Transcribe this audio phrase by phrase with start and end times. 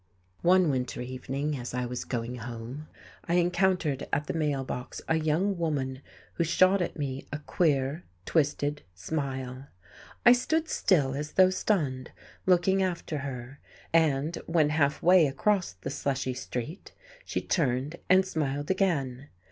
[0.41, 2.87] One winter evening as I was going home,
[3.29, 6.01] I encountered at the mail box a young woman
[6.33, 9.67] who shot at me a queer, twisted smile.
[10.25, 12.09] I stood still, as though stunned,
[12.47, 13.59] looking after her,
[13.93, 16.93] and when halfway across the slushy street
[17.23, 19.29] she turned and smiled again.